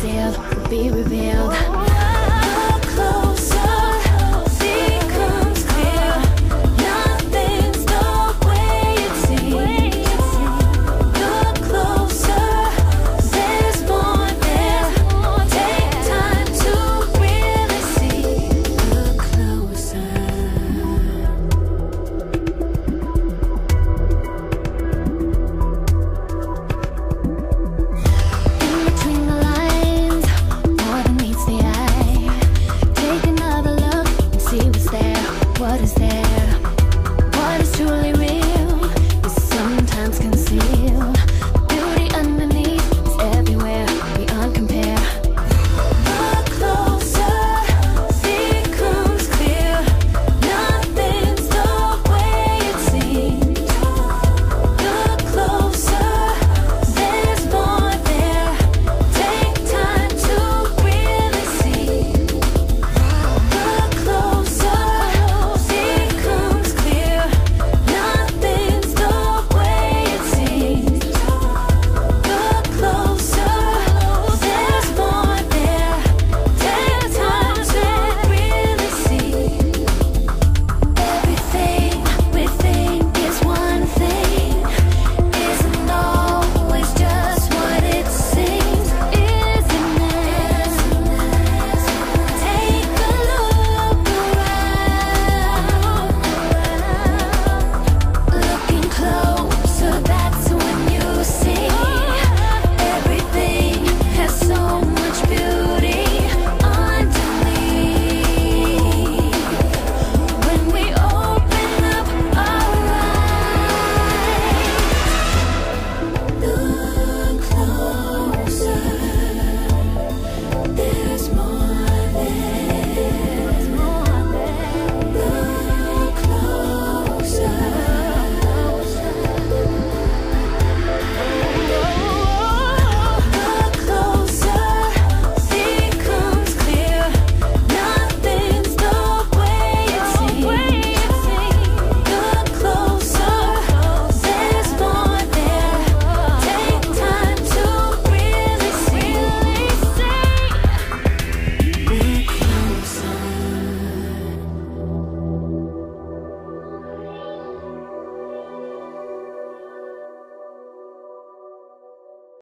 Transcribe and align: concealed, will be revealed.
concealed, 0.00 0.38
will 0.54 0.68
be 0.68 0.90
revealed. 0.90 1.87